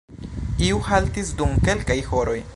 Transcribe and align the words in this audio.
Iu 0.69 0.79
haltis 0.87 1.31
dum 1.43 1.55
kelkaj 1.69 2.01
horoj. 2.09 2.41